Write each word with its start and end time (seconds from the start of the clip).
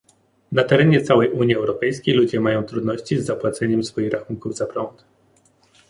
Na 0.51 0.63
terenie 0.63 1.01
całej 1.01 1.29
Unii 1.31 1.55
Europejskiej 1.55 2.15
ludzie 2.15 2.39
mają 2.39 2.63
trudności 2.63 3.19
z 3.21 3.25
zapłaceniem 3.25 3.83
swoich 3.83 4.11
rachunków 4.13 4.55
za 4.55 4.65
prąd 4.65 5.05